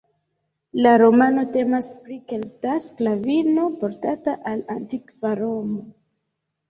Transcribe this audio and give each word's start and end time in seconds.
La 0.85 0.93
romano 1.01 1.43
temas 1.57 1.89
pri 2.07 2.17
kelta 2.33 2.79
sklavino, 2.87 3.67
portata 3.85 4.35
al 4.53 4.65
antikva 4.77 5.35
Romo. 5.45 5.83